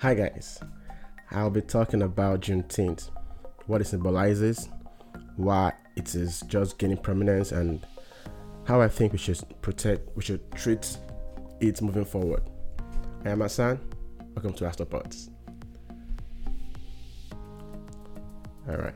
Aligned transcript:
Hi 0.00 0.12
guys, 0.12 0.60
I'll 1.30 1.48
be 1.48 1.62
talking 1.62 2.02
about 2.02 2.40
Juneteenth, 2.42 3.08
what 3.66 3.80
it 3.80 3.86
symbolizes, 3.86 4.68
why 5.36 5.72
it 5.96 6.14
is 6.14 6.42
just 6.48 6.76
gaining 6.76 6.98
prominence, 6.98 7.50
and 7.50 7.80
how 8.64 8.78
I 8.82 8.88
think 8.88 9.12
we 9.12 9.18
should 9.18 9.40
protect, 9.62 10.14
we 10.14 10.22
should 10.22 10.52
treat 10.52 10.98
it 11.60 11.80
moving 11.80 12.04
forward. 12.04 12.42
I 13.24 13.30
am 13.30 13.40
Asan. 13.40 13.80
Welcome 14.34 14.52
to 14.52 14.64
Astropods. 14.64 15.30
All 18.68 18.76
right. 18.76 18.94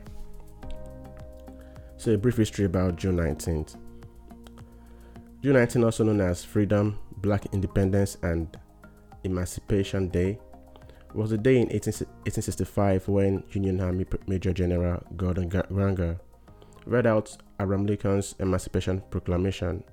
So 1.97 2.11
a 2.11 2.17
brief 2.17 2.37
history 2.37 2.65
about 2.65 2.97
June 2.97 3.17
19th. 3.17 3.75
June 5.41 5.55
19th, 5.55 5.83
also 5.83 6.03
known 6.03 6.21
as 6.21 6.45
Freedom, 6.45 6.99
Black 7.17 7.47
Independence, 7.53 8.17
and 8.21 8.55
Emancipation 9.23 10.07
Day, 10.07 10.37
was 11.13 11.31
the 11.31 11.37
day 11.37 11.57
in 11.57 11.71
18, 11.71 11.93
1865 12.25 13.07
when 13.07 13.43
Union 13.51 13.81
Army 13.81 14.05
Major 14.27 14.53
General 14.53 15.03
Gordon 15.15 15.49
Granger 15.49 16.19
read 16.85 17.05
out 17.05 17.37
Abraham 17.59 17.85
Lincoln's 17.85 18.35
Emancipation 18.39 19.01
Proclamation, 19.09 19.83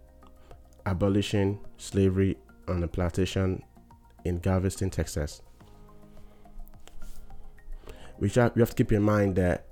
abolishing 0.87 1.59
slavery 1.77 2.37
on 2.69 2.83
a 2.83 2.89
plantation 2.89 3.63
in 4.25 4.39
Galveston, 4.39 4.91
Texas. 4.91 5.43
Which 8.19 8.37
We 8.37 8.41
have 8.41 8.71
to 8.71 8.75
keep 8.75 8.93
in 8.93 9.03
mind 9.03 9.37
that 9.37 9.67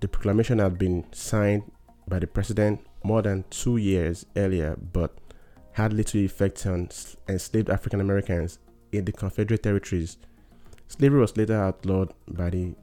the 0.00 0.08
proclamation 0.08 0.58
had 0.58 0.78
been 0.78 1.04
signed 1.12 1.70
by 2.08 2.18
the 2.18 2.26
president 2.26 2.80
more 3.04 3.22
than 3.22 3.44
two 3.50 3.76
years 3.76 4.26
earlier, 4.36 4.76
but 4.92 5.16
had 5.72 5.92
little 5.92 6.20
effect 6.20 6.66
on 6.66 6.88
enslaved 7.28 7.70
African 7.70 8.00
Americans 8.00 8.58
in 8.92 9.04
the 9.04 9.12
Confederate 9.12 9.62
territories. 9.62 10.18
Slavery 10.88 11.20
was 11.20 11.36
later 11.36 11.56
outlawed 11.56 12.12
by 12.28 12.50
the 12.50 12.74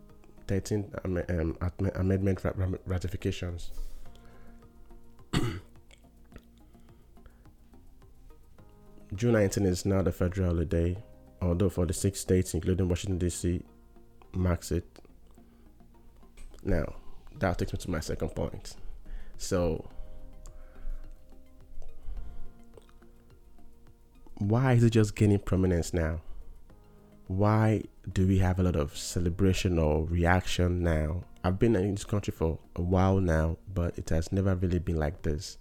13th 0.47 1.05
um, 1.05 1.55
Amendment 1.95 2.39
ratifications. 2.85 3.71
June 9.15 9.33
19 9.33 9.65
is 9.65 9.85
now 9.85 10.01
the 10.01 10.11
federal 10.11 10.49
holiday, 10.49 10.97
although 11.41 11.69
for 11.69 11.85
the 11.85 11.93
six 11.93 12.19
states, 12.19 12.53
including 12.53 12.89
Washington, 12.89 13.17
D.C., 13.19 13.63
marks 14.33 14.71
it. 14.71 14.85
Now, 16.63 16.95
that 17.39 17.57
takes 17.57 17.73
me 17.73 17.79
to 17.79 17.89
my 17.91 17.99
second 17.99 18.29
point. 18.29 18.75
So, 19.37 19.89
why 24.39 24.73
is 24.73 24.83
it 24.83 24.91
just 24.91 25.15
gaining 25.15 25.39
prominence 25.39 25.93
now? 25.93 26.21
Why 27.27 27.83
do 28.11 28.25
we 28.25 28.39
have 28.39 28.59
a 28.59 28.63
lot 28.63 28.75
of 28.75 28.97
celebration 28.97 29.77
or 29.77 30.05
reaction 30.05 30.81
now? 30.81 31.25
I've 31.43 31.59
been 31.59 31.75
in 31.75 31.93
this 31.93 32.05
country 32.05 32.31
for 32.31 32.57
a 32.75 32.81
while 32.81 33.19
now, 33.19 33.57
but 33.73 33.97
it 33.97 34.09
has 34.09 34.31
never 34.31 34.55
really 34.55 34.79
been 34.79 34.97
like 34.97 35.21
this. 35.21 35.57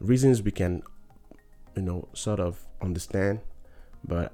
Reasons 0.00 0.42
we 0.42 0.50
can, 0.50 0.82
you 1.74 1.82
know, 1.82 2.08
sort 2.12 2.40
of 2.40 2.64
understand, 2.80 3.40
but 4.06 4.32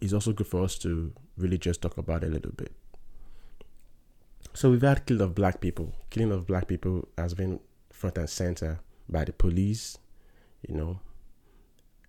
it's 0.00 0.12
also 0.12 0.32
good 0.32 0.46
for 0.46 0.64
us 0.64 0.76
to 0.78 1.12
really 1.38 1.58
just 1.58 1.82
talk 1.82 1.96
about 1.96 2.24
a 2.24 2.28
little 2.28 2.52
bit. 2.52 2.72
So 4.52 4.70
we've 4.70 4.82
had 4.82 5.06
killing 5.06 5.22
of 5.22 5.34
black 5.34 5.60
people. 5.60 5.94
Killing 6.10 6.32
of 6.32 6.46
black 6.46 6.66
people 6.66 7.08
has 7.16 7.34
been 7.34 7.60
front 7.90 8.18
and 8.18 8.28
center 8.28 8.80
by 9.08 9.24
the 9.24 9.32
police, 9.32 9.96
you 10.66 10.74
know, 10.74 11.00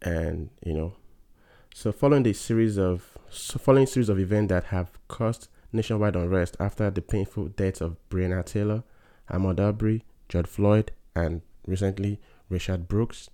and 0.02 0.50
you 0.64 0.74
know 0.74 0.94
so 1.74 1.92
following 1.92 2.24
the 2.24 2.34
series 2.34 2.78
of 2.78 3.18
so 3.30 3.60
following 3.60 3.86
series 3.86 4.10
of 4.10 4.20
events 4.20 4.50
that 4.50 4.66
have 4.66 4.92
caused 5.08 5.48
nationwide 5.72 6.16
unrest 6.16 6.58
after 6.60 6.90
the 6.90 7.02
painful 7.02 7.48
deaths 7.50 7.82
of 7.82 7.98
Breonna 8.10 8.44
Taylor, 8.46 8.84
Ahmaud 9.30 9.60
Arbery, 9.60 10.04
George 10.30 10.48
Floyd, 10.48 10.92
and 11.16 11.42
recently 11.66 12.20
Rayshard 12.50 12.88
Brooks, 12.88 13.30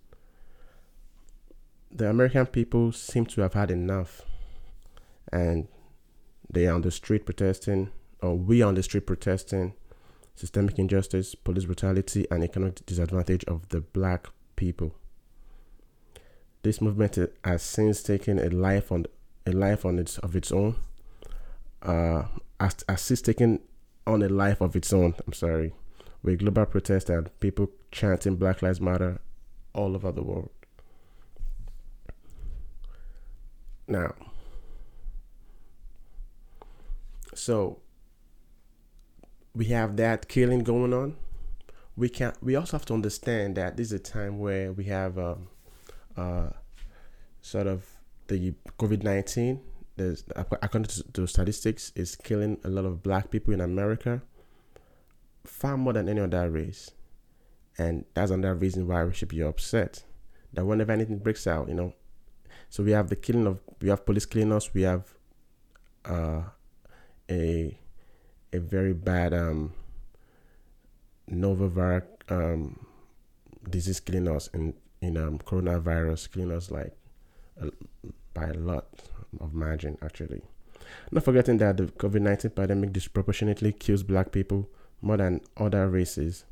the 1.91 2.09
American 2.09 2.47
people 2.47 2.91
seem 2.91 3.25
to 3.27 3.41
have 3.41 3.53
had 3.53 3.69
enough, 3.69 4.23
and 5.31 5.67
they 6.49 6.67
are 6.67 6.73
on 6.73 6.81
the 6.81 6.91
street 6.91 7.25
protesting, 7.25 7.91
or 8.21 8.35
we 8.35 8.61
are 8.61 8.67
on 8.67 8.75
the 8.75 8.83
street 8.83 9.05
protesting 9.05 9.73
systemic 10.35 10.79
injustice, 10.79 11.35
police 11.35 11.65
brutality, 11.65 12.25
and 12.31 12.43
economic 12.43 12.83
disadvantage 12.85 13.43
of 13.45 13.69
the 13.69 13.81
black 13.81 14.27
people. 14.55 14.95
This 16.63 16.79
movement 16.79 17.17
has 17.43 17.61
since 17.61 18.01
taken 18.01 18.39
a 18.39 18.49
life 18.49 18.89
on 18.89 19.05
a 19.45 19.51
life 19.51 19.85
on 19.85 19.99
its 19.99 20.17
of 20.19 20.33
its 20.33 20.49
own. 20.49 20.77
Uh, 21.81 22.23
has, 22.57 22.77
has 22.87 23.01
since 23.01 23.21
taken 23.21 23.59
on 24.07 24.23
a 24.23 24.29
life 24.29 24.61
of 24.61 24.73
its 24.73 24.93
own. 24.93 25.13
I'm 25.27 25.33
sorry, 25.33 25.73
with 26.23 26.39
global 26.39 26.65
protests 26.65 27.09
and 27.09 27.29
people 27.41 27.69
chanting 27.91 28.37
Black 28.37 28.61
Lives 28.61 28.79
Matter 28.79 29.19
all 29.73 29.93
over 29.93 30.13
the 30.13 30.23
world. 30.23 30.51
Now, 33.85 34.13
so 37.35 37.79
we 39.53 39.65
have 39.65 39.97
that 39.97 40.29
killing 40.29 40.63
going 40.63 40.93
on. 40.93 41.17
We 41.97 42.07
can. 42.07 42.31
We 42.41 42.55
also 42.55 42.77
have 42.77 42.85
to 42.85 42.93
understand 42.93 43.57
that 43.57 43.75
this 43.75 43.87
is 43.87 43.93
a 43.93 43.99
time 43.99 44.39
where 44.39 44.71
we 44.71 44.85
have. 44.85 45.19
Um, 45.19 45.49
uh, 46.17 46.49
sort 47.41 47.67
of 47.67 47.85
the 48.27 48.53
COVID 48.79 49.03
nineteen. 49.03 49.61
There's 49.95 50.23
according 50.35 50.85
to, 50.85 51.03
to 51.13 51.27
statistics, 51.27 51.91
is 51.95 52.15
killing 52.15 52.57
a 52.63 52.69
lot 52.69 52.85
of 52.85 53.03
black 53.03 53.29
people 53.29 53.53
in 53.53 53.61
America, 53.61 54.21
far 55.43 55.77
more 55.77 55.93
than 55.93 56.09
any 56.09 56.19
other 56.19 56.49
race, 56.49 56.91
and 57.77 58.05
that's 58.15 58.31
another 58.31 58.55
reason 58.55 58.87
why 58.87 59.03
we 59.03 59.13
should 59.13 59.29
be 59.29 59.43
upset. 59.43 60.03
That 60.53 60.65
whenever 60.65 60.91
anything 60.91 61.19
breaks 61.19 61.45
out, 61.45 61.67
you 61.67 61.75
know, 61.75 61.93
so 62.69 62.83
we 62.83 62.91
have 62.91 63.09
the 63.09 63.15
killing 63.15 63.45
of 63.45 63.59
we 63.81 63.89
have 63.89 64.05
police 64.05 64.25
killing 64.25 64.51
us. 64.51 64.73
We 64.73 64.81
have 64.81 65.13
uh, 66.05 66.41
a 67.29 67.77
a 68.51 68.59
very 68.59 68.93
bad 68.93 69.33
um, 69.33 69.73
novel 71.27 72.01
um, 72.29 72.85
disease 73.69 73.99
killing 73.99 74.27
us 74.27 74.47
in 74.53 74.73
in 75.03 75.17
um, 75.17 75.37
coronavirus 75.39 76.31
killing 76.31 76.51
us 76.51 76.71
like 76.71 76.95
by 78.33 78.45
a 78.45 78.53
lot 78.53 78.87
of 79.39 79.53
margin 79.53 79.97
actually. 80.01 80.41
Not 81.11 81.23
forgetting 81.23 81.57
that 81.57 81.77
the 81.77 81.85
COVID 81.85 82.21
19 82.21 82.51
pandemic 82.51 82.93
disproportionately 82.93 83.73
kills 83.73 84.03
black 84.03 84.31
people 84.31 84.69
more 85.01 85.17
than 85.17 85.41
other 85.57 85.89
races, 85.89 86.45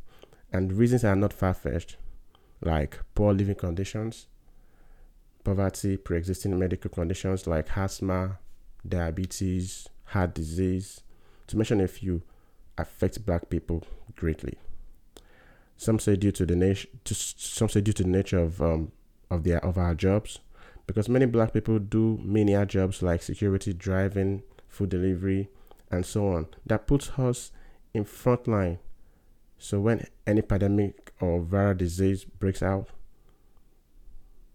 and 0.52 0.74
reasons 0.74 1.04
are 1.04 1.16
not 1.16 1.32
far 1.34 1.54
fetched, 1.54 1.96
like 2.62 3.00
poor 3.16 3.34
living 3.34 3.56
conditions, 3.56 4.28
poverty, 5.44 5.98
pre 5.98 6.18
existing 6.18 6.58
medical 6.60 6.90
conditions 6.90 7.48
like 7.48 7.78
asthma, 7.78 8.40
diabetes, 8.88 9.88
heart 10.06 10.34
disease, 10.34 11.02
to 11.48 11.58
mention 11.58 11.80
a 11.80 11.88
few, 11.88 12.22
affect 12.78 13.26
black 13.26 13.50
people 13.50 13.84
greatly. 14.16 14.58
Some 15.82 15.98
say 15.98 16.16
due 16.16 16.32
to 16.34 16.46
the 16.46 16.56
nature, 16.56 16.88
some 17.06 17.68
say 17.68 17.82
due 17.82 17.94
to 17.94 18.04
the 18.04 18.10
nature 18.10 18.38
of 18.38 18.62
um, 18.62 18.92
of 19.32 19.44
their 19.44 19.66
of 19.66 19.80
our 19.80 19.96
jobs, 19.96 20.40
because 20.86 21.10
many 21.10 21.26
black 21.26 21.54
people 21.54 21.80
do 21.80 22.20
menial 22.24 22.68
jobs 22.68 23.02
like 23.02 23.24
security, 23.24 23.74
driving, 23.74 24.44
food 24.68 24.90
delivery, 24.90 25.50
and 25.90 26.06
so 26.06 26.28
on. 26.28 26.46
That 26.68 26.86
puts 26.86 27.10
us 27.18 27.52
in 27.96 28.04
front 28.04 28.48
line. 28.48 28.78
So 29.58 29.80
when 29.80 30.06
any 30.28 30.44
pandemic 30.44 31.14
or 31.20 31.42
viral 31.42 31.80
disease 31.80 32.26
breaks 32.26 32.62
out, 32.62 32.90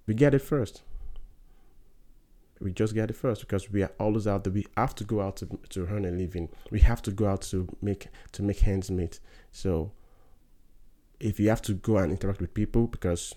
we 0.07 0.15
get 0.15 0.33
it 0.33 0.43
first. 0.43 0.83
We 2.61 2.71
just 2.71 2.95
get 2.95 3.11
it 3.11 3.17
first 3.17 3.41
because 3.41 3.69
we 3.69 3.83
are 3.83 3.93
always 3.99 4.29
out 4.29 4.45
there. 4.45 4.53
We 4.53 4.69
have 4.77 4.95
to 4.95 5.03
go 5.03 5.23
out 5.23 5.39
to, 5.39 5.59
to 5.71 5.89
earn 5.89 6.05
a 6.05 6.13
living. 6.13 6.51
We 6.71 6.79
have 6.83 7.03
to 7.03 7.11
go 7.11 7.27
out 7.27 7.43
to 7.51 7.67
make 7.83 8.07
to 8.31 8.45
make 8.45 8.65
ends 8.65 8.93
meet. 8.93 9.19
So 9.51 9.91
if 11.21 11.41
you 11.41 11.49
have 11.49 11.63
to 11.63 11.75
go 11.75 11.99
and 11.99 12.13
interact 12.13 12.41
with 12.41 12.53
people 12.55 12.87
because 12.87 13.35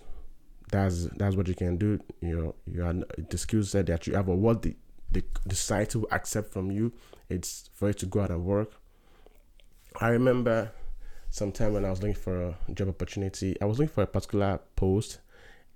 that's 0.70 1.06
that's 1.16 1.34
what 1.34 1.48
you 1.48 1.54
can 1.54 1.76
do 1.76 1.98
you 2.20 2.36
know 2.36 2.54
you 2.66 2.84
are 2.84 2.94
the 3.28 3.38
skill 3.38 3.62
set 3.62 3.86
that 3.86 4.06
you 4.06 4.14
have 4.14 4.28
or 4.28 4.36
what 4.36 4.62
the 4.62 4.76
the, 5.10 5.24
the 5.44 5.56
society 5.56 5.98
will 5.98 6.08
accept 6.12 6.52
from 6.52 6.70
you 6.70 6.92
it's 7.28 7.68
for 7.74 7.88
you 7.88 7.94
to 7.94 8.06
go 8.06 8.20
out 8.20 8.30
and 8.30 8.44
work. 8.44 8.72
I 10.00 10.08
remember 10.08 10.72
sometime 11.30 11.72
when 11.72 11.84
i 11.84 11.90
was 11.90 12.00
looking 12.02 12.14
for 12.14 12.42
a 12.42 12.72
job 12.74 12.88
opportunity 12.88 13.56
i 13.62 13.64
was 13.64 13.78
looking 13.78 13.94
for 13.94 14.02
a 14.02 14.06
particular 14.06 14.60
post 14.76 15.20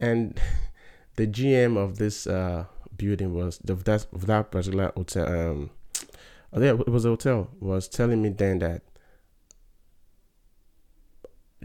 and 0.01 0.41
the 1.17 1.27
gm 1.27 1.77
of 1.77 1.97
this 1.97 2.27
uh, 2.27 2.65
building 2.97 3.33
was 3.33 3.59
the 3.59 3.75
that, 3.75 4.07
that 4.13 4.51
particular 4.51 4.93
hotel 4.97 5.27
um 5.27 5.71
it 6.53 6.89
was 6.89 7.05
a 7.05 7.09
hotel 7.09 7.49
was 7.61 7.89
telling 7.89 8.21
me 8.21 8.29
then 8.29 8.59
that 8.59 8.83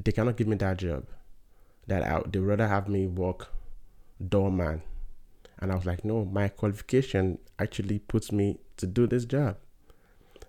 they 0.04 0.12
cannot 0.12 0.38
give 0.38 0.48
me 0.48 0.56
that 0.58 0.78
job. 0.78 1.06
That 1.88 2.04
I, 2.04 2.22
they 2.28 2.40
rather 2.40 2.68
have 2.68 2.88
me 2.88 3.08
work 3.08 3.52
doorman. 4.28 4.82
And 5.60 5.72
I 5.72 5.76
was 5.76 5.86
like, 5.86 6.06
no, 6.06 6.24
my 6.26 6.48
qualification 6.48 7.40
actually 7.58 8.00
puts 8.00 8.32
me 8.32 8.60
to 8.78 8.88
do 8.88 9.08
this 9.08 9.26
job. 9.26 9.58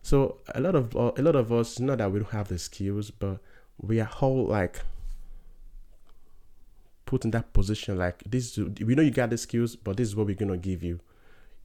So 0.02 0.38
a 0.54 0.60
lot 0.60 0.74
of 0.74 0.96
uh, 0.96 1.12
a 1.16 1.22
lot 1.22 1.36
of 1.36 1.52
us, 1.52 1.78
not 1.78 1.98
that 1.98 2.10
we 2.10 2.20
don't 2.20 2.30
have 2.30 2.48
the 2.48 2.58
skills, 2.58 3.10
but 3.10 3.38
we 3.78 4.00
are 4.00 4.10
all 4.20 4.46
like 4.46 4.80
put 7.04 7.24
in 7.24 7.32
that 7.32 7.52
position. 7.52 7.98
Like 7.98 8.22
this, 8.24 8.56
we 8.56 8.94
know 8.94 9.02
you 9.02 9.10
got 9.10 9.30
the 9.30 9.38
skills, 9.38 9.76
but 9.76 9.96
this 9.96 10.08
is 10.08 10.16
what 10.16 10.26
we're 10.26 10.36
gonna 10.36 10.56
give 10.56 10.82
you. 10.82 11.00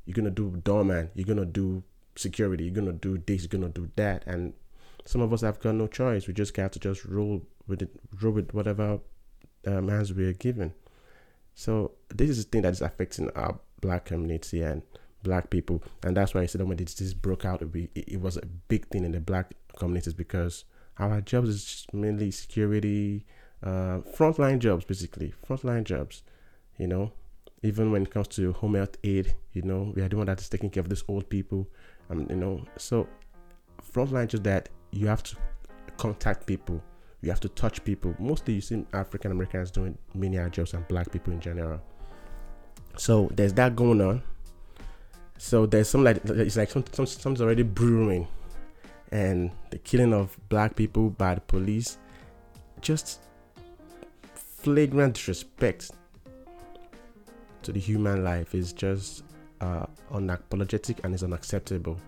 You're 0.05 0.15
gonna 0.15 0.31
do 0.31 0.61
doorman. 0.63 1.11
You're 1.15 1.27
gonna 1.27 1.45
do 1.45 1.83
security. 2.15 2.65
You're 2.65 2.73
gonna 2.73 2.93
do 2.93 3.17
this. 3.25 3.43
You're 3.43 3.59
gonna 3.59 3.69
do 3.71 3.89
that. 3.95 4.23
And 4.25 4.53
some 5.05 5.21
of 5.21 5.31
us 5.31 5.41
have 5.41 5.59
got 5.59 5.75
no 5.75 5.87
choice. 5.87 6.27
We 6.27 6.33
just 6.33 6.53
got 6.53 6.73
to 6.73 6.79
just 6.79 7.05
roll 7.05 7.43
with 7.67 7.81
it, 7.81 7.89
with 8.21 8.53
whatever 8.53 8.99
um, 9.65 9.87
hands 9.87 10.13
we 10.13 10.25
are 10.25 10.33
given. 10.33 10.73
So 11.53 11.91
this 12.09 12.29
is 12.29 12.45
the 12.45 12.51
thing 12.51 12.61
that 12.63 12.73
is 12.73 12.81
affecting 12.81 13.29
our 13.31 13.59
black 13.81 14.05
community 14.05 14.61
and 14.61 14.81
black 15.23 15.49
people, 15.49 15.81
and 16.03 16.15
that's 16.15 16.33
why 16.33 16.41
I 16.41 16.45
said 16.45 16.61
when 16.61 16.77
this, 16.77 16.93
this 16.95 17.13
broke 17.13 17.45
out, 17.45 17.61
it, 17.61 17.89
it 17.95 18.21
was 18.21 18.37
a 18.37 18.45
big 18.67 18.87
thing 18.89 19.05
in 19.05 19.11
the 19.11 19.19
black 19.19 19.53
communities 19.77 20.13
because 20.13 20.65
our 20.97 21.21
jobs 21.21 21.49
is 21.49 21.87
mainly 21.93 22.31
security, 22.31 23.25
uh, 23.63 23.99
frontline 24.15 24.59
jobs, 24.59 24.85
basically. 24.85 25.33
Frontline 25.47 25.83
jobs. 25.83 26.23
You 26.77 26.87
know, 26.87 27.11
even 27.63 27.91
when 27.91 28.03
it 28.03 28.11
comes 28.11 28.27
to 28.29 28.51
home 28.53 28.75
health 28.75 28.97
aid, 29.03 29.33
you 29.53 29.61
know, 29.61 29.93
we 29.95 30.01
are 30.01 30.09
the 30.09 30.17
one 30.17 30.27
that 30.27 30.39
is 30.39 30.49
taking 30.49 30.69
care 30.69 30.81
of 30.81 30.89
these 30.89 31.03
old 31.07 31.29
people, 31.29 31.67
and 32.09 32.29
you 32.29 32.35
know, 32.35 32.63
so 32.77 33.07
frontline 33.93 34.27
jobs 34.27 34.43
that 34.43 34.69
you 34.91 35.07
have 35.07 35.23
to 35.23 35.35
contact 35.97 36.45
people 36.45 36.81
you 37.25 37.31
have 37.31 37.39
to 37.39 37.49
touch 37.49 37.83
people. 37.83 38.15
Mostly, 38.19 38.53
you 38.53 38.61
see 38.61 38.85
African 38.93 39.31
Americans 39.31 39.71
doing 39.71 39.97
menial 40.13 40.47
jobs 40.49 40.75
and 40.75 40.87
black 40.87 41.11
people 41.11 41.33
in 41.33 41.39
general. 41.39 41.81
So 42.97 43.29
there's 43.33 43.53
that 43.53 43.75
going 43.75 43.99
on. 43.99 44.21
So 45.39 45.65
there's 45.65 45.89
some 45.89 46.03
like 46.03 46.21
it's 46.23 46.55
like 46.55 46.69
some, 46.69 46.85
some 46.91 47.07
something's 47.07 47.41
already 47.41 47.63
brewing, 47.63 48.27
and 49.11 49.49
the 49.71 49.79
killing 49.79 50.13
of 50.13 50.37
black 50.49 50.75
people 50.75 51.09
by 51.09 51.35
the 51.35 51.41
police, 51.41 51.97
just 52.79 53.21
flagrant 54.35 55.15
disrespect 55.15 55.91
to 57.63 57.71
the 57.71 57.79
human 57.79 58.23
life 58.23 58.53
is 58.53 58.71
just 58.71 59.23
uh, 59.61 59.87
unapologetic 60.11 61.03
and 61.03 61.15
is 61.15 61.23
unacceptable. 61.23 61.99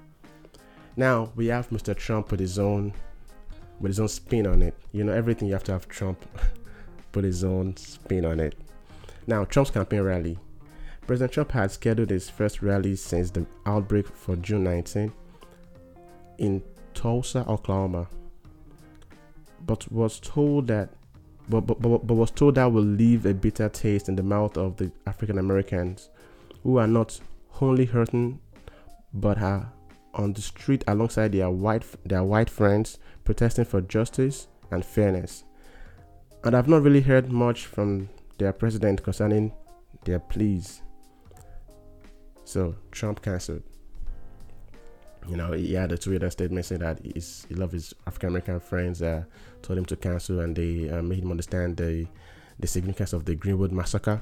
Now 0.96 1.32
we 1.36 1.48
have 1.48 1.70
Mr. 1.70 1.96
Trump 1.96 2.32
with 2.32 2.40
his 2.40 2.60
own 2.60 2.94
with 3.80 3.90
his 3.90 4.00
own 4.00 4.08
spin 4.08 4.48
on 4.48 4.62
it. 4.62 4.74
You 4.92 5.04
know, 5.04 5.14
everything 5.14 5.48
you 5.48 5.54
have 5.54 5.64
to 5.66 5.72
have 5.72 5.88
Trump 5.88 6.26
put 7.12 7.24
his 7.24 7.44
own 7.44 7.76
spin 7.78 8.26
on 8.26 8.40
it. 8.40 8.56
Now, 9.28 9.46
Trump's 9.46 9.72
campaign 9.72 10.02
rally. 10.02 10.38
President 11.06 11.32
Trump 11.32 11.52
had 11.52 11.72
scheduled 11.72 12.10
his 12.10 12.30
first 12.30 12.62
rally 12.62 12.96
since 12.96 13.32
the 13.32 13.46
outbreak 13.66 14.08
for 14.08 14.36
June 14.36 14.64
19 14.66 15.12
in 16.38 16.62
Tulsa, 16.94 17.46
Oklahoma, 17.48 18.08
but 19.66 19.90
was 19.92 20.20
told 20.20 20.68
that 20.68 20.90
but, 21.50 21.62
but, 21.62 21.82
but, 21.82 22.06
but 22.06 22.14
was 22.14 22.32
told 22.32 22.56
that 22.56 22.72
will 22.72 22.84
leave 22.84 23.26
a 23.26 23.34
bitter 23.34 23.70
taste 23.70 24.10
in 24.10 24.18
the 24.18 24.24
mouth 24.24 24.58
of 24.58 24.76
the 24.76 24.92
African 25.06 25.38
Americans 25.38 26.10
who 26.64 26.78
are 26.78 26.88
not 26.88 27.18
only 27.62 27.86
hurting 27.86 28.40
but 29.14 29.38
are 29.42 29.72
on 30.14 30.34
the 30.34 30.42
street 30.42 30.84
alongside 30.88 31.32
their 31.32 31.50
white 31.50 31.86
their 32.06 32.24
white 32.24 32.50
friends 32.50 32.98
protesting 33.28 33.66
for 33.66 33.82
justice 33.82 34.48
and 34.72 34.86
fairness. 34.86 35.44
And 36.46 36.56
I've 36.56 36.70
not 36.70 36.82
really 36.82 37.02
heard 37.02 37.30
much 37.30 37.66
from 37.66 38.08
their 38.38 38.54
president 38.54 39.04
concerning 39.04 39.52
their 40.06 40.20
pleas. 40.20 40.82
So 42.46 42.74
Trump 42.90 43.22
cancelled. 43.22 43.64
You 45.28 45.36
know, 45.36 45.52
he 45.52 45.74
had 45.74 45.92
a 45.92 45.98
Twitter 45.98 46.30
statement 46.30 46.68
saying 46.68 46.80
that 46.80 47.02
he's, 47.04 47.46
he 47.50 47.56
loves 47.56 47.74
his 47.74 47.94
African 48.08 48.30
American 48.30 48.62
friends. 48.62 49.02
Uh, 49.02 49.26
told 49.62 49.78
him 49.78 49.86
to 49.88 49.98
cancel, 49.98 50.40
and 50.40 50.56
they 50.56 50.90
uh, 50.90 51.02
made 51.02 51.20
him 51.20 51.32
understand 51.32 51.76
the 51.76 52.08
the 52.60 52.68
significance 52.68 53.12
of 53.12 53.26
the 53.26 53.36
Greenwood 53.36 53.74
massacre. 53.74 54.22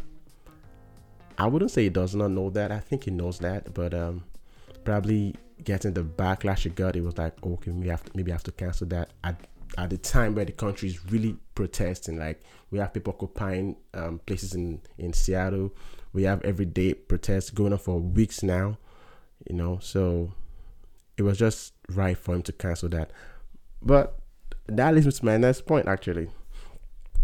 I 1.38 1.46
wouldn't 1.46 1.69
say 1.69 1.84
he 1.84 1.90
does 1.90 2.16
not 2.16 2.31
know 2.31 2.50
that. 2.50 2.72
I 2.72 2.80
think 2.80 3.04
he 3.04 3.12
knows 3.12 3.38
that, 3.40 3.72
but 3.75 3.94
um, 3.94 4.24
probably 4.86 5.36
getting 5.64 5.94
the 5.94 6.04
backlash 6.04 6.60
he 6.60 6.70
got, 6.70 6.96
it 6.96 7.04
was 7.04 7.18
like, 7.18 7.34
okay, 7.44 7.72
maybe 7.72 7.90
I 7.90 7.94
have 7.94 8.04
to, 8.06 8.12
maybe 8.16 8.32
I 8.32 8.36
have 8.36 8.44
to 8.44 8.52
cancel 8.52 8.88
that. 8.88 9.10
At, 9.24 9.48
at 9.78 9.90
the 9.90 9.98
time 9.98 10.36
where 10.36 10.46
the 10.46 10.52
country 10.52 10.90
is 10.90 11.12
really 11.12 11.36
protesting, 11.56 12.18
like 12.18 12.42
we 12.72 12.80
have 12.80 12.94
people 12.94 13.14
occupying 13.14 13.78
um, 13.94 14.20
places 14.26 14.54
in, 14.54 14.82
in 14.98 15.12
Seattle, 15.14 15.74
we 16.14 16.24
have 16.24 16.42
everyday 16.44 16.94
protests 16.94 17.50
going 17.50 17.74
on 17.74 17.80
for 17.80 18.00
weeks 18.00 18.44
now, 18.44 18.78
you 19.50 19.56
know, 19.56 19.80
so 19.82 20.32
it 21.18 21.24
was 21.24 21.38
just 21.38 21.74
right 21.90 22.18
for 22.18 22.36
him 22.36 22.44
to 22.44 22.54
cancel 22.54 22.90
that. 22.90 23.12
But 23.81 24.20
that 24.68 24.94
leads 24.94 25.06
me 25.06 25.12
to 25.12 25.26
my 25.26 25.38
next 25.38 25.66
point, 25.66 25.88
actually. 25.88 26.30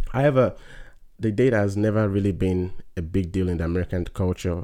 However, 0.10 0.56
the 1.20 1.32
data 1.32 1.58
has 1.58 1.78
never 1.78 2.10
really 2.10 2.32
been 2.32 2.74
a 2.98 3.02
big 3.02 3.32
deal 3.32 3.48
in 3.48 3.58
the 3.58 3.66
American 3.66 4.06
culture 4.06 4.64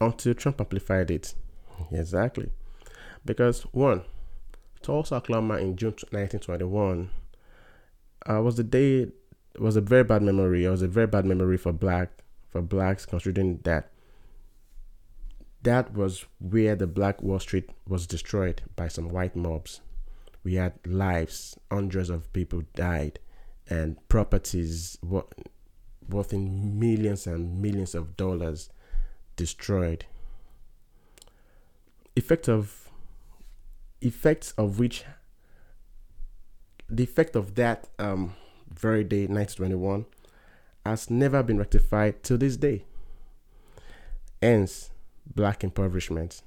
until 0.00 0.34
Trump 0.34 0.60
amplified 0.60 1.10
it. 1.10 1.34
Exactly. 1.90 2.50
Because 3.24 3.62
one, 3.72 4.02
Tulsa, 4.82 5.16
Oklahoma 5.16 5.56
in 5.56 5.76
June 5.76 5.92
1921 6.10 7.10
uh, 8.28 8.40
was 8.42 8.56
the 8.56 8.64
day 8.64 9.08
was 9.58 9.76
a 9.76 9.80
very 9.80 10.04
bad 10.04 10.22
memory. 10.22 10.64
It 10.64 10.70
was 10.70 10.82
a 10.82 10.88
very 10.88 11.06
bad 11.06 11.24
memory 11.24 11.56
for 11.58 11.72
black 11.72 12.10
for 12.50 12.62
blacks, 12.62 13.06
considering 13.06 13.60
that 13.64 13.90
that 15.62 15.94
was 15.94 16.26
where 16.38 16.74
the 16.74 16.86
Black 16.86 17.22
Wall 17.22 17.38
Street 17.38 17.70
was 17.86 18.06
destroyed 18.06 18.62
by 18.76 18.88
some 18.88 19.08
white 19.08 19.36
mobs. 19.36 19.80
We 20.44 20.54
had 20.54 20.74
lives, 20.84 21.56
hundreds 21.70 22.10
of 22.10 22.32
people 22.32 22.62
died, 22.74 23.20
and 23.70 23.96
properties 24.08 24.98
worth 25.02 26.32
in 26.32 26.78
millions 26.78 27.26
and 27.26 27.62
millions 27.62 27.94
of 27.94 28.16
dollars 28.16 28.70
destroyed 29.36 30.04
effect 32.16 32.48
of 32.48 32.90
effects 34.00 34.52
of 34.52 34.78
which 34.78 35.04
the 36.90 37.02
effect 37.02 37.36
of 37.36 37.54
that 37.54 37.88
um, 37.98 38.34
very 38.68 39.04
day 39.04 39.26
1921 39.26 40.04
has 40.84 41.08
never 41.08 41.42
been 41.42 41.58
rectified 41.58 42.22
to 42.24 42.36
this 42.36 42.56
day. 42.56 42.84
Hence 44.42 44.90
black 45.34 45.62
impoverishment. 45.62 46.42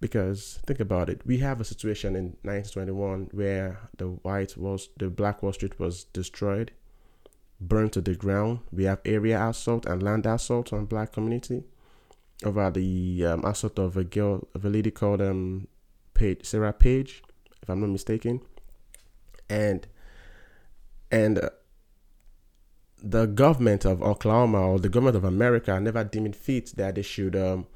Because 0.00 0.58
think 0.66 0.80
about 0.80 1.08
it 1.08 1.24
we 1.24 1.38
have 1.38 1.60
a 1.60 1.64
situation 1.64 2.16
in 2.16 2.36
1921 2.42 3.30
where 3.32 3.78
the 3.96 4.06
white 4.08 4.56
was 4.56 4.88
the 4.98 5.08
black 5.08 5.42
wall 5.42 5.52
street 5.52 5.78
was 5.78 6.04
destroyed 6.04 6.72
burned 7.60 7.92
to 7.92 8.00
the 8.00 8.16
ground. 8.16 8.58
We 8.72 8.84
have 8.84 9.00
area 9.04 9.40
assault 9.40 9.86
and 9.86 10.02
land 10.02 10.26
assault 10.26 10.72
on 10.72 10.86
black 10.86 11.12
community 11.12 11.62
over 12.44 12.70
the 12.70 13.26
um, 13.26 13.44
assault 13.44 13.78
of 13.78 13.96
a 13.96 14.04
girl, 14.04 14.46
of 14.54 14.64
a 14.64 14.68
lady 14.68 14.90
called 14.90 15.20
um, 15.20 15.68
Page, 16.14 16.44
Sarah 16.44 16.72
Page, 16.72 17.22
if 17.62 17.68
I'm 17.68 17.80
not 17.80 17.90
mistaken, 17.90 18.40
and 19.48 19.86
and 21.10 21.38
uh, 21.38 21.50
the 23.02 23.26
government 23.26 23.84
of 23.84 24.02
Oklahoma 24.02 24.60
or 24.60 24.78
the 24.78 24.88
government 24.88 25.16
of 25.16 25.24
America 25.24 25.78
never 25.80 26.04
deemed 26.04 26.28
it 26.28 26.36
fit 26.36 26.72
that 26.76 26.94
they 26.94 27.02
should 27.02 27.36
um, 27.36 27.66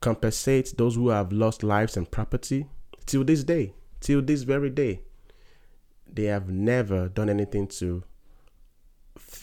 compensate 0.00 0.74
those 0.76 0.94
who 0.94 1.08
have 1.08 1.32
lost 1.32 1.62
lives 1.62 1.96
and 1.96 2.10
property 2.10 2.66
till 3.06 3.24
this 3.24 3.42
day, 3.44 3.74
till 4.00 4.22
this 4.22 4.42
very 4.42 4.70
day. 4.70 5.00
They 6.10 6.24
have 6.24 6.48
never 6.48 7.08
done 7.08 7.28
anything 7.28 7.66
to 7.68 8.04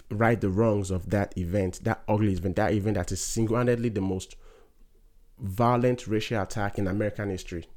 right 0.10 0.39
the 0.39 0.50
wrongs 0.50 0.91
of 0.91 1.10
that 1.10 1.38
event, 1.38 1.84
that 1.84 2.03
ugly 2.07 2.34
event, 2.34 2.55
that 2.55 2.74
event 2.74 2.95
that 2.98 3.12
is 3.12 3.22
single 3.22 3.57
handedly 3.57 3.89
the 3.89 4.01
most 4.01 4.36
violent 5.39 6.08
racial 6.08 6.42
attack 6.42 6.77
in 6.77 6.88
American 6.88 7.30
history. 7.30 7.68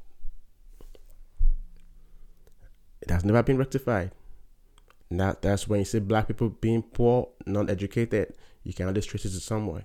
It 3.00 3.10
has 3.10 3.24
never 3.24 3.42
been 3.42 3.58
rectified. 3.58 4.12
Now 5.10 5.36
that's 5.40 5.66
when 5.66 5.80
you 5.80 5.84
see 5.84 6.00
black 6.00 6.28
people 6.28 6.50
being 6.50 6.82
poor, 6.82 7.28
non 7.46 7.70
educated, 7.70 8.34
you 8.64 8.74
can 8.74 8.88
only 8.88 9.00
trace 9.00 9.24
it 9.24 9.30
to 9.30 9.40
some 9.40 9.66
way. 9.66 9.84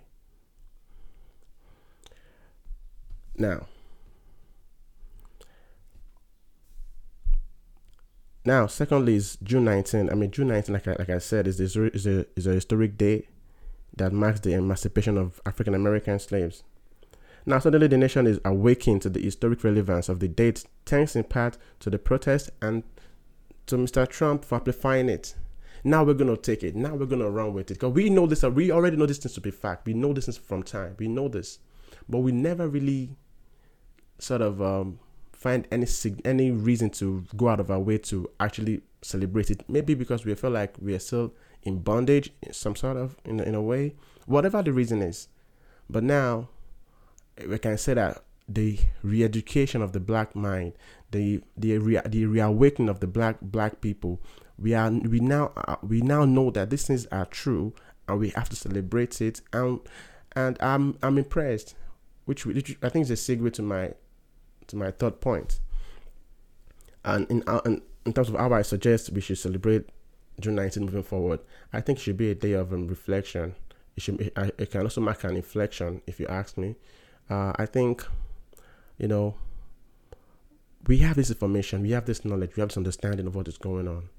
Now, 3.35 3.65
now, 8.45 8.67
secondly, 8.67 9.15
is 9.15 9.37
June 9.41 9.63
19. 9.63 10.09
I 10.09 10.13
mean, 10.13 10.29
June 10.29 10.49
19, 10.49 10.73
like 10.73 10.87
I, 10.87 10.95
like 10.99 11.09
I 11.09 11.17
said, 11.17 11.47
is, 11.47 11.59
is, 11.59 11.75
is, 11.75 12.05
a, 12.05 12.25
is 12.35 12.45
a 12.45 12.51
historic 12.51 12.97
day 12.97 13.27
that 13.95 14.11
marks 14.11 14.41
the 14.41 14.53
emancipation 14.53 15.17
of 15.17 15.41
African 15.45 15.73
American 15.73 16.19
slaves. 16.19 16.63
Now, 17.45 17.59
suddenly 17.59 17.87
the 17.87 17.97
nation 17.97 18.25
is 18.25 18.39
awakened 18.45 19.01
to 19.01 19.09
the 19.09 19.19
historic 19.19 19.63
relevance 19.63 20.07
of 20.07 20.19
the 20.19 20.27
date, 20.27 20.63
thanks 20.85 21.15
in 21.15 21.25
part 21.25 21.57
to 21.81 21.89
the 21.89 21.99
protest 21.99 22.51
and 22.61 22.83
to 23.65 23.75
Mr. 23.75 24.07
Trump 24.07 24.45
for 24.45 24.55
amplifying 24.55 25.09
it. 25.09 25.35
Now 25.83 26.03
we're 26.03 26.13
gonna 26.13 26.37
take 26.37 26.63
it. 26.63 26.75
Now 26.75 26.95
we're 26.95 27.05
gonna 27.05 27.29
run 27.29 27.53
with 27.53 27.69
it 27.69 27.75
because 27.75 27.93
we 27.93 28.09
know 28.09 28.25
this. 28.25 28.43
We 28.43 28.71
already 28.71 28.95
know 28.95 29.05
this 29.05 29.17
things 29.17 29.33
to 29.33 29.41
be 29.41 29.51
fact. 29.51 29.85
We 29.85 29.93
know 29.93 30.13
this 30.13 30.29
is 30.29 30.37
from 30.37 30.63
time. 30.63 30.95
We 30.97 31.09
know 31.09 31.27
this, 31.27 31.59
but 32.07 32.19
we 32.19 32.31
never 32.31 32.69
really 32.69 33.17
sort 34.17 34.41
of 34.41 34.61
um, 34.61 34.99
find 35.33 35.67
any 35.71 35.85
any 36.23 36.51
reason 36.51 36.89
to 36.91 37.25
go 37.35 37.49
out 37.49 37.59
of 37.59 37.69
our 37.69 37.79
way 37.79 37.97
to 37.97 38.29
actually 38.39 38.81
celebrate 39.01 39.51
it. 39.51 39.65
Maybe 39.67 39.93
because 39.93 40.23
we 40.23 40.33
feel 40.35 40.51
like 40.51 40.77
we 40.79 40.93
are 40.95 40.99
still 40.99 41.33
in 41.63 41.79
bondage, 41.79 42.31
in 42.41 42.53
some 42.53 42.77
sort 42.77 42.95
of 42.95 43.17
in 43.25 43.41
in 43.41 43.53
a 43.53 43.61
way, 43.61 43.95
whatever 44.25 44.63
the 44.63 44.71
reason 44.71 45.01
is. 45.01 45.27
But 45.89 46.05
now 46.05 46.47
we 47.47 47.57
can 47.57 47.77
say 47.77 47.93
that 47.95 48.23
the 48.47 48.79
re-education 49.01 49.81
of 49.81 49.93
the 49.93 49.99
black 49.99 50.35
mind, 50.35 50.73
the 51.11 51.41
the 51.57 51.77
re- 51.77 52.01
the 52.05 52.25
reawakening 52.25 52.89
of 52.89 52.99
the 52.99 53.07
black 53.07 53.37
black 53.41 53.81
people, 53.81 54.21
we 54.57 54.73
are 54.73 54.91
we 54.91 55.19
now 55.19 55.51
uh, 55.55 55.77
we 55.81 56.01
now 56.01 56.25
know 56.25 56.51
that 56.51 56.69
these 56.69 56.85
things 56.85 57.05
are 57.07 57.25
true, 57.25 57.73
and 58.07 58.19
we 58.19 58.29
have 58.29 58.49
to 58.49 58.55
celebrate 58.55 59.21
it. 59.21 59.41
And 59.51 59.79
and 60.35 60.57
I'm 60.61 60.97
I'm 61.01 61.17
impressed, 61.17 61.75
which, 62.25 62.45
which 62.45 62.77
I 62.81 62.89
think 62.89 63.03
is 63.03 63.11
a 63.11 63.13
segue 63.13 63.53
to 63.53 63.61
my 63.61 63.93
to 64.67 64.75
my 64.75 64.91
third 64.91 65.21
point. 65.21 65.59
And 67.05 67.29
in 67.29 67.43
uh, 67.47 67.61
in, 67.65 67.81
in 68.05 68.13
terms 68.13 68.29
of 68.29 68.35
how 68.35 68.53
I 68.53 68.61
suggest 68.61 69.11
we 69.11 69.21
should 69.21 69.37
celebrate 69.37 69.89
June 70.39 70.55
19 70.55 70.85
moving 70.85 71.03
forward, 71.03 71.39
I 71.71 71.81
think 71.81 71.99
it 71.99 72.01
should 72.01 72.17
be 72.17 72.31
a 72.31 72.35
day 72.35 72.53
of 72.53 72.73
um, 72.73 72.87
reflection. 72.87 73.55
It 73.95 74.03
should 74.03 74.31
it 74.35 74.71
can 74.71 74.81
also 74.81 75.01
mark 75.01 75.23
an 75.23 75.35
inflection, 75.35 76.01
if 76.07 76.19
you 76.19 76.27
ask 76.27 76.57
me. 76.57 76.75
Uh, 77.29 77.53
I 77.55 77.65
think 77.65 78.05
you 78.97 79.07
know, 79.07 79.35
we 80.87 80.99
have 80.99 81.15
this 81.15 81.29
information, 81.29 81.81
we 81.81 81.91
have 81.91 82.05
this 82.05 82.25
knowledge, 82.25 82.55
we 82.55 82.61
have 82.61 82.69
this 82.69 82.77
understanding 82.77 83.27
of 83.27 83.35
what 83.35 83.47
is 83.47 83.57
going 83.57 83.87
on. 83.87 84.09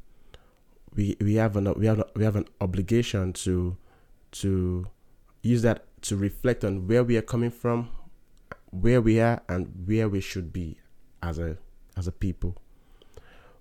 We 0.94 1.16
we 1.20 1.34
have 1.34 1.56
an 1.56 1.72
we 1.74 1.86
have 1.86 2.02
we 2.14 2.24
have 2.24 2.36
an 2.36 2.46
obligation 2.60 3.32
to 3.44 3.76
to 4.32 4.86
use 5.42 5.62
that 5.62 5.86
to 6.02 6.16
reflect 6.16 6.64
on 6.64 6.86
where 6.86 7.02
we 7.02 7.16
are 7.16 7.22
coming 7.22 7.50
from, 7.50 7.90
where 8.70 9.00
we 9.00 9.20
are, 9.20 9.42
and 9.48 9.86
where 9.86 10.08
we 10.08 10.20
should 10.20 10.52
be 10.52 10.78
as 11.22 11.38
a 11.38 11.56
as 11.96 12.06
a 12.06 12.12
people. 12.12 12.56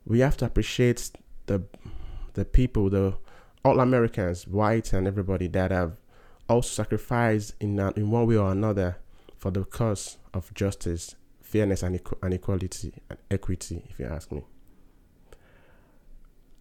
We 0.05 0.19
have 0.19 0.37
to 0.37 0.45
appreciate 0.45 1.11
the 1.47 1.63
the 2.33 2.45
people, 2.45 2.89
the 2.89 3.15
all 3.65 3.79
Americans, 3.79 4.47
white 4.47 4.93
and 4.93 5.07
everybody 5.07 5.47
that 5.47 5.71
have 5.71 5.97
also 6.47 6.83
sacrificed 6.83 7.55
in 7.59 7.79
in 7.95 8.11
one 8.11 8.27
way 8.27 8.37
or 8.37 8.51
another 8.51 8.97
for 9.43 9.51
the 9.51 9.65
cause 9.65 10.19
of 10.33 10.53
justice, 10.53 11.15
fairness, 11.41 11.83
and, 11.83 11.99
equ- 11.99 12.17
and 12.23 12.33
equality 12.33 12.93
and 13.09 13.19
equity, 13.29 13.83
if 13.89 13.99
you 13.99 14.05
ask 14.05 14.31
me. 14.31 14.41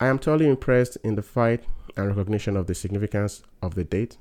I 0.00 0.08
am 0.08 0.18
totally 0.18 0.48
impressed 0.50 0.96
in 1.04 1.14
the 1.14 1.22
fight 1.22 1.62
and 1.96 2.08
recognition 2.08 2.56
of 2.56 2.66
the 2.66 2.74
significance 2.74 3.44
of 3.62 3.76
the 3.76 3.84
date. 3.84 4.16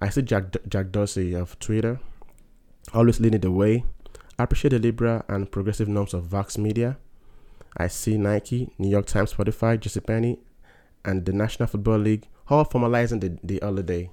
I 0.00 0.08
see 0.08 0.22
Jack, 0.22 0.56
Jack 0.70 0.90
Dorsey 0.90 1.34
of 1.34 1.58
Twitter 1.58 2.00
always 2.94 3.20
leading 3.20 3.42
the 3.42 3.50
way. 3.50 3.84
I 4.38 4.44
appreciate 4.44 4.70
the 4.70 4.78
liberal 4.78 5.22
and 5.28 5.52
progressive 5.52 5.86
norms 5.86 6.14
of 6.14 6.24
Vox 6.24 6.56
Media. 6.56 6.96
I 7.76 7.88
see 7.88 8.16
Nike, 8.16 8.72
New 8.78 8.88
York 8.88 9.04
Times, 9.04 9.34
Spotify, 9.34 9.76
JCPenney, 9.76 10.38
and 11.04 11.26
the 11.26 11.34
National 11.34 11.66
Football 11.66 11.98
League 11.98 12.26
all 12.48 12.64
formalizing 12.64 13.20
the, 13.20 13.38
the 13.44 13.58
holiday. 13.62 14.10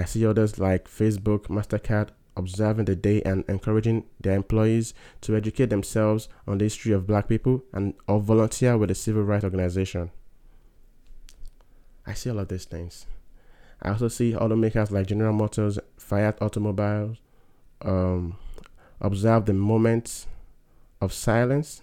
I 0.00 0.04
see 0.04 0.24
others 0.24 0.58
like 0.58 0.88
Facebook, 0.88 1.48
MasterCard 1.48 2.08
observing 2.34 2.86
the 2.86 2.96
day 2.96 3.20
and 3.22 3.44
encouraging 3.48 4.06
their 4.18 4.34
employees 4.34 4.94
to 5.20 5.36
educate 5.36 5.68
themselves 5.68 6.26
on 6.48 6.56
the 6.56 6.64
history 6.64 6.92
of 6.92 7.06
black 7.06 7.28
people 7.28 7.62
and 7.74 7.92
or 8.08 8.18
volunteer 8.18 8.78
with 8.78 8.90
a 8.90 8.94
civil 8.94 9.22
rights 9.22 9.44
organization. 9.44 10.10
I 12.06 12.14
see 12.14 12.30
all 12.30 12.38
of 12.38 12.48
these 12.48 12.64
things. 12.64 13.06
I 13.82 13.90
also 13.90 14.08
see 14.08 14.32
automakers 14.32 14.90
like 14.90 15.06
General 15.06 15.34
Motors, 15.34 15.78
Fiat 15.98 16.40
Automobiles, 16.40 17.18
um, 17.82 18.38
observe 19.02 19.44
the 19.44 19.52
moments 19.52 20.26
of 21.02 21.12
silence. 21.12 21.82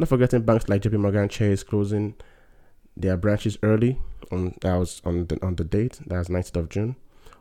Not 0.00 0.08
forgetting 0.08 0.42
banks 0.42 0.68
like 0.68 0.82
JP 0.82 0.98
Morgan 0.98 1.28
Chase 1.28 1.62
closing 1.62 2.14
their 2.96 3.16
branches 3.16 3.58
early 3.62 4.00
on 4.32 4.56
that 4.62 4.74
was 4.74 5.00
on 5.04 5.26
the 5.26 5.38
on 5.44 5.54
the 5.54 5.64
date 5.64 6.00
that 6.06 6.18
was 6.18 6.28
19th 6.28 6.56
of 6.56 6.68
June 6.68 6.96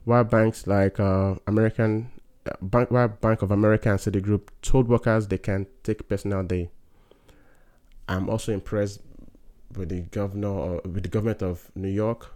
while 0.06 0.24
banks 0.24 0.68
like 0.68 1.00
uh, 1.00 1.36
American 1.48 2.12
uh, 2.46 2.52
Bank, 2.62 2.92
while 2.92 3.08
Bank 3.08 3.42
of 3.42 3.52
America 3.52 3.90
and 3.90 4.00
Citigroup 4.00 4.50
told 4.62 4.88
workers 4.88 5.28
they 5.28 5.38
can 5.38 5.68
take 5.84 6.08
personal 6.08 6.44
day. 6.44 6.70
I'm 8.08 8.30
also 8.30 8.52
impressed 8.52 9.02
with 9.76 9.90
the 9.90 10.02
governor 10.02 10.50
or 10.50 10.82
with 10.84 11.04
the 11.04 11.10
government 11.10 11.42
of 11.42 11.72
New 11.76 11.90
York, 11.90 12.32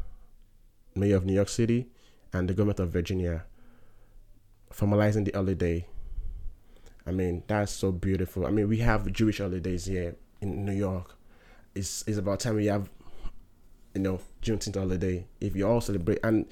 mayor 0.95 1.17
of 1.17 1.25
New 1.25 1.33
York 1.33 1.49
City, 1.49 1.87
and 2.33 2.49
the 2.49 2.53
government 2.53 2.79
of 2.79 2.89
Virginia 2.89 3.43
formalizing 4.73 5.25
the 5.25 5.31
holiday. 5.33 5.85
I 7.05 7.11
mean, 7.11 7.43
that's 7.47 7.71
so 7.71 7.91
beautiful. 7.91 8.45
I 8.45 8.49
mean, 8.49 8.67
we 8.67 8.77
have 8.77 9.11
Jewish 9.11 9.39
holidays 9.39 9.85
here 9.85 10.15
in 10.41 10.65
New 10.65 10.73
York. 10.73 11.15
It's 11.73 12.03
it's 12.07 12.17
about 12.17 12.39
time 12.39 12.55
we 12.55 12.65
have, 12.67 12.89
you 13.93 14.01
know, 14.01 14.19
Juneteenth 14.41 14.75
holiday. 14.75 15.25
If 15.39 15.55
you 15.55 15.67
all 15.67 15.81
celebrate, 15.81 16.19
and 16.23 16.45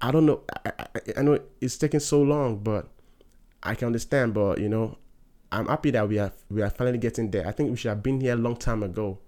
I 0.00 0.10
don't 0.10 0.26
know. 0.26 0.42
I, 0.64 0.72
I, 0.78 0.86
I 1.18 1.22
know 1.22 1.38
it's 1.60 1.76
taking 1.76 2.00
so 2.00 2.22
long, 2.22 2.58
but 2.58 2.88
I 3.62 3.74
can 3.74 3.86
understand. 3.86 4.34
But 4.34 4.60
you 4.60 4.68
know, 4.68 4.96
I'm 5.50 5.66
happy 5.66 5.90
that 5.90 6.08
we 6.08 6.18
are 6.18 6.32
we 6.50 6.62
are 6.62 6.70
finally 6.70 6.98
getting 6.98 7.30
there. 7.30 7.46
I 7.46 7.52
think 7.52 7.70
we 7.70 7.76
should 7.76 7.88
have 7.88 8.02
been 8.02 8.20
here 8.20 8.34
a 8.34 8.36
long 8.36 8.56
time 8.56 8.82
ago. 8.82 9.18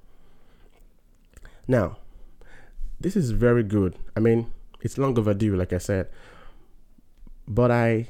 Now, 1.66 1.98
this 3.00 3.16
is 3.16 3.30
very 3.30 3.62
good. 3.62 3.96
I 4.16 4.20
mean, 4.20 4.52
it's 4.80 4.98
long 4.98 5.18
overdue, 5.18 5.56
like 5.56 5.72
I 5.72 5.78
said. 5.78 6.08
But 7.46 7.70
I, 7.70 8.08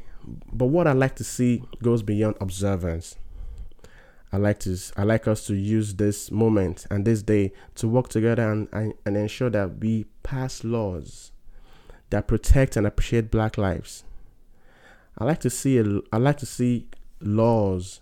but 0.53 0.67
what 0.67 0.87
I 0.87 0.93
like 0.93 1.17
to 1.17 1.25
see 1.25 1.63
goes 1.83 2.03
beyond 2.03 2.37
observance. 2.41 3.17
I 4.33 4.37
like 4.37 4.61
to 4.61 4.79
I 4.97 5.03
like 5.03 5.27
us 5.27 5.47
to 5.47 5.55
use 5.55 5.95
this 5.95 6.31
moment 6.31 6.87
and 6.91 7.05
this 7.05 7.23
day 7.23 7.53
to 7.77 7.89
work 7.89 8.09
together 8.09 8.51
and, 8.51 8.69
and, 8.73 8.95
and 9.05 9.17
ensure 9.17 9.51
that 9.51 9.79
we 9.79 10.05
pass 10.23 10.63
laws 10.63 11.33
that 12.11 12.29
protect 12.29 12.77
and 12.77 12.87
appreciate 12.87 13.31
black 13.31 13.57
lives. 13.57 14.05
I 15.19 15.25
like 15.25 15.41
to 15.41 15.51
see 15.51 15.79
a, 15.79 16.01
I 16.13 16.19
like 16.19 16.39
to 16.39 16.47
see 16.47 16.89
laws 17.21 18.01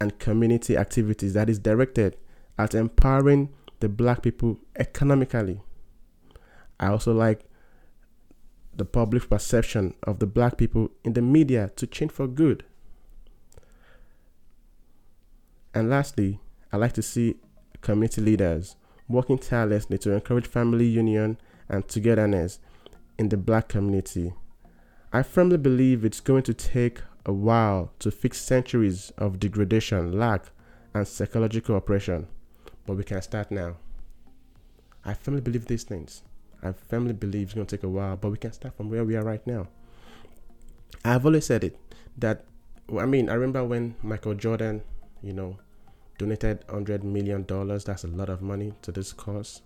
and 0.00 0.18
community 0.18 0.76
activities 0.76 1.34
that 1.34 1.48
is 1.48 1.58
directed 1.58 2.16
at 2.58 2.74
empowering 2.74 3.50
the 3.80 3.88
black 3.88 4.22
people 4.22 4.58
economically. 4.76 5.60
I 6.78 6.88
also 6.88 7.12
like 7.12 7.44
the 8.74 8.84
public 8.84 9.28
perception 9.30 9.94
of 10.02 10.18
the 10.18 10.26
black 10.26 10.58
people 10.58 10.90
in 11.02 11.14
the 11.14 11.22
media 11.22 11.70
to 11.76 11.86
change 11.86 12.12
for 12.12 12.26
good. 12.26 12.64
And 15.74 15.88
lastly, 15.88 16.40
I 16.72 16.76
like 16.76 16.92
to 16.94 17.02
see 17.02 17.36
community 17.80 18.20
leaders 18.20 18.76
working 19.08 19.38
tirelessly 19.38 19.98
to 19.98 20.12
encourage 20.12 20.46
family 20.46 20.86
union 20.86 21.38
and 21.68 21.86
togetherness 21.86 22.58
in 23.18 23.28
the 23.28 23.36
black 23.36 23.68
community. 23.68 24.32
I 25.12 25.22
firmly 25.22 25.56
believe 25.56 26.04
it's 26.04 26.20
going 26.20 26.42
to 26.44 26.54
take 26.54 27.00
a 27.24 27.32
while 27.32 27.92
to 28.00 28.10
fix 28.10 28.40
centuries 28.40 29.12
of 29.16 29.40
degradation, 29.40 30.18
lack, 30.18 30.50
and 30.94 31.06
psychological 31.06 31.76
oppression, 31.76 32.26
but 32.86 32.96
we 32.96 33.04
can 33.04 33.22
start 33.22 33.50
now. 33.50 33.76
I 35.04 35.14
firmly 35.14 35.40
believe 35.40 35.66
these 35.66 35.84
things. 35.84 36.22
I 36.62 36.72
firmly 36.72 37.12
believe 37.12 37.48
it's 37.48 37.54
going 37.54 37.66
to 37.66 37.76
take 37.76 37.84
a 37.84 37.88
while, 37.88 38.16
but 38.16 38.30
we 38.30 38.38
can 38.38 38.52
start 38.52 38.76
from 38.76 38.90
where 38.90 39.04
we 39.04 39.16
are 39.16 39.22
right 39.24 39.46
now. 39.46 39.68
I've 41.04 41.24
always 41.24 41.46
said 41.46 41.64
it 41.64 41.78
that 42.18 42.44
I 42.96 43.04
mean, 43.04 43.28
I 43.28 43.34
remember 43.34 43.64
when 43.64 43.96
Michael 44.02 44.34
Jordan, 44.34 44.82
you 45.22 45.32
know, 45.32 45.58
donated 46.18 46.64
hundred 46.70 47.04
million 47.04 47.44
dollars. 47.44 47.84
That's 47.84 48.04
a 48.04 48.08
lot 48.08 48.28
of 48.28 48.42
money 48.42 48.74
to 48.82 48.92
this 48.92 49.12
cause 49.12 49.62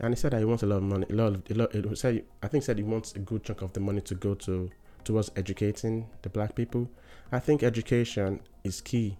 and 0.00 0.12
he 0.12 0.16
said 0.16 0.32
that 0.32 0.38
he 0.38 0.44
wants 0.44 0.62
a 0.62 0.66
lot 0.66 0.76
of 0.76 0.82
money. 0.82 1.06
A 1.08 1.14
lot 1.14 1.34
of, 1.34 1.42
a 1.50 1.54
lot. 1.54 1.74
It 1.74 1.98
said, 1.98 2.24
I 2.42 2.48
think 2.48 2.64
said 2.64 2.76
he 2.76 2.84
wants 2.84 3.14
a 3.14 3.18
good 3.18 3.44
chunk 3.44 3.62
of 3.62 3.72
the 3.72 3.80
money 3.80 4.00
to 4.02 4.14
go 4.14 4.34
to 4.34 4.70
towards 5.04 5.30
educating 5.36 6.06
the 6.22 6.28
black 6.28 6.54
people. 6.54 6.90
I 7.32 7.38
think 7.38 7.62
education 7.62 8.40
is 8.64 8.80
key. 8.80 9.16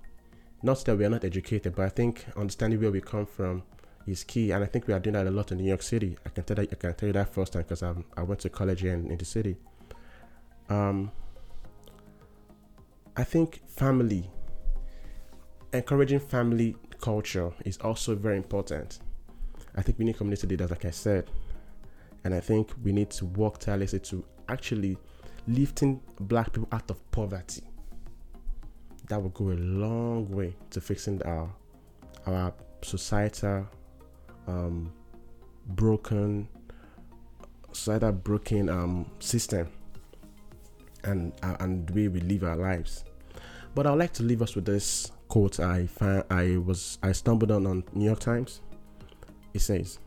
Not 0.63 0.85
that 0.85 0.97
we 0.97 1.05
are 1.05 1.11
not 1.11 1.25
educated, 1.25 1.75
but 1.75 1.87
I 1.87 1.89
think 1.89 2.27
understanding 2.37 2.81
where 2.81 2.91
we 2.91 3.01
come 3.01 3.25
from 3.25 3.63
is 4.07 4.25
key. 4.25 4.51
And 4.51 4.63
I 4.63 4.67
think 4.67 4.87
we 4.87 4.95
are 4.95 4.99
doing 4.99 5.15
that 5.15 5.27
a 5.27 5.31
lot 5.31 5.51
in 5.53 5.59
New 5.59 5.65
York 5.69 5.83
City. 5.83 6.17
I 6.27 6.29
can 6.29 6.45
tell 6.45 6.57
that 6.57 6.69
I 6.71 6.75
can 6.75 6.95
tell 6.95 7.07
you 7.07 7.13
that 7.15 7.33
first 7.33 7.55
time 7.55 7.63
because 7.63 7.83
I 7.83 7.95
I 8.17 8.23
went 8.23 8.41
to 8.41 8.51
college 8.51 8.83
here 8.83 8.93
in, 8.93 9.11
in 9.11 9.17
the 9.17 9.25
city. 9.25 9.57
Um, 10.69 11.11
I 13.17 13.25
think 13.25 13.63
family, 13.67 14.31
encouraging 15.73 16.21
family 16.21 16.77
culture 17.01 17.53
is 17.65 17.79
also 17.79 18.15
very 18.15 18.37
important 18.37 18.99
I 19.77 19.83
think 19.83 19.99
we 19.99 20.05
need 20.05 20.17
community 20.17 20.47
leaders, 20.47 20.71
like 20.71 20.85
I 20.85 20.91
said. 20.91 21.31
And 22.25 22.35
I 22.35 22.41
think 22.41 22.71
we 22.83 22.93
need 22.93 23.11
to 23.11 23.27
work 23.27 23.59
tirelessly 23.59 24.01
to 24.01 24.25
actually 24.49 24.97
lifting 25.47 26.01
black 26.21 26.53
people 26.53 26.69
out 26.73 26.91
of 26.91 27.11
poverty. 27.11 27.63
That 29.09 29.23
will 29.23 29.31
go 29.31 29.51
a 29.51 29.55
long 29.55 30.29
way 30.31 30.55
to 30.71 30.81
fixing 30.81 31.23
our 31.23 31.49
our 32.27 32.53
societal 32.83 33.69
um, 34.49 34.93
broken 35.69 36.49
societal 37.73 38.13
broken 38.13 38.69
um, 38.69 39.07
system 39.21 39.69
and 41.05 41.33
uh, 41.43 41.57
and 41.61 41.87
the 41.87 41.93
way 41.93 42.09
we 42.09 42.21
live 42.21 42.43
our 42.43 42.57
lives. 42.57 43.05
But 43.75 43.87
I'd 43.87 43.99
like 43.99 44.13
to 44.15 44.23
leave 44.23 44.43
us 44.43 44.55
with 44.55 44.65
this 44.65 45.13
quote 45.29 45.61
I 45.61 45.87
found 45.87 46.25
I 46.31 46.57
was 46.57 46.99
I 47.03 47.13
stumbled 47.13 47.51
on 47.51 47.67
on 47.67 47.85
New 47.93 48.07
York 48.07 48.21
Times. 48.21 48.61
It 49.57 49.63
says, 49.63 49.99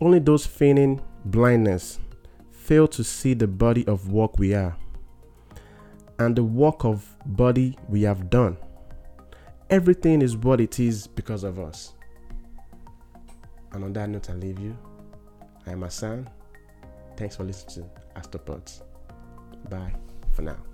"Only 0.00 0.20
those 0.20 0.46
feigning 0.46 1.00
blindness 1.24 1.98
fail 2.50 2.86
to 2.88 3.04
see 3.04 3.34
the 3.34 3.46
body 3.46 3.86
of 3.86 4.10
work 4.10 4.38
we 4.38 4.54
are, 4.54 4.76
and 6.18 6.36
the 6.36 6.44
work 6.44 6.84
of 6.84 7.16
body 7.26 7.76
we 7.88 8.02
have 8.02 8.30
done. 8.30 8.56
Everything 9.68 10.22
is 10.22 10.36
what 10.36 10.60
it 10.60 10.78
is 10.78 11.06
because 11.06 11.44
of 11.44 11.58
us." 11.58 11.94
And 13.72 13.82
on 13.82 13.92
that 13.94 14.08
note, 14.08 14.30
I 14.30 14.34
leave 14.34 14.60
you. 14.60 14.76
I 15.66 15.72
am 15.72 15.82
Hassan. 15.82 16.28
Thanks 17.16 17.36
for 17.36 17.44
listening 17.44 17.90
to 18.14 18.20
Astropods. 18.20 18.82
Bye 19.68 19.94
for 20.32 20.42
now. 20.42 20.73